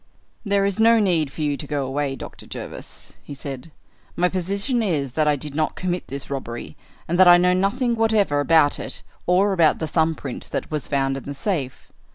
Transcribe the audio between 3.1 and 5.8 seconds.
he said. "My position is that I did not